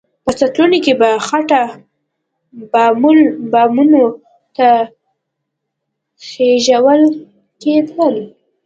[0.23, 1.61] په سطلونو کې به خټه
[3.51, 4.03] بامونو
[4.55, 4.69] ته
[6.25, 7.01] خېژول
[7.61, 8.07] کېده.